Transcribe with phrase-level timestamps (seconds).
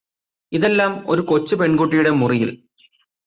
[0.51, 2.53] ഇതെല്ലാം ഒരു കൊച്ചു പെണ്കുട്ടിയുടെ മുറിയില്